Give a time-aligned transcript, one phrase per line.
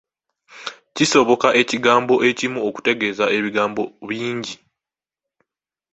[0.95, 4.55] Kisoboka ekigambo ekimu okutegeeza ebigambo bingi.